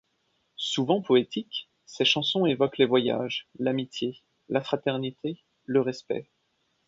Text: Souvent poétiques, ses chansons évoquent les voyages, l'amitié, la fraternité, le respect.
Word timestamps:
Souvent 0.55 1.03
poétiques, 1.03 1.69
ses 1.85 2.05
chansons 2.05 2.47
évoquent 2.47 2.79
les 2.79 2.87
voyages, 2.87 3.47
l'amitié, 3.59 4.19
la 4.49 4.59
fraternité, 4.59 5.43
le 5.65 5.79
respect. 5.79 6.27